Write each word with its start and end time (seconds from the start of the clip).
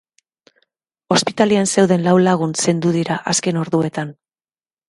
Ospitalean 1.15 1.69
zeuden 1.75 2.05
lau 2.07 2.15
lagun 2.29 2.57
zendu 2.65 2.97
dira 2.97 3.21
azken 3.33 3.63
orduetan. 3.67 4.19